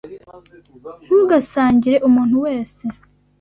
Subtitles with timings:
[1.05, 2.83] Ntugasangire umuntu wese.